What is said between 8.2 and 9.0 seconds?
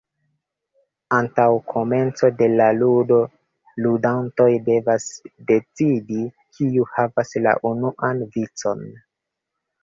vicon.